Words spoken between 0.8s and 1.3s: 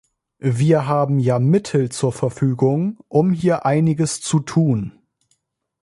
haben